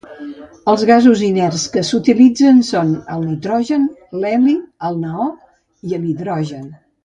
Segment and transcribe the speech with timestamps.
[0.71, 3.87] Els gasos inerts que s'utilitzen són el nitrogen,
[4.25, 4.59] l'heli,
[4.91, 5.29] el neó
[5.93, 6.67] i l'hidrogen.